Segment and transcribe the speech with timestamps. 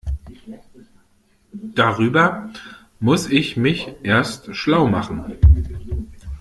[1.51, 2.49] Darüber
[2.99, 5.35] muss ich mich erst schlau machen.